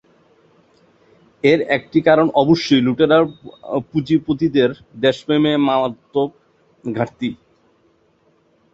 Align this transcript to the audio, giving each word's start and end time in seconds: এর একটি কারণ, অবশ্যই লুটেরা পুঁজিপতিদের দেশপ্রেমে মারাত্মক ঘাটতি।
এর 1.43 1.59
একটি 1.77 1.99
কারণ, 2.01 2.27
অবশ্যই 2.35 2.81
লুটেরা 2.81 3.17
পুঁজিপতিদের 3.91 4.69
দেশপ্রেমে 5.01 5.53
মারাত্মক 5.67 6.29
ঘাটতি। 6.83 7.29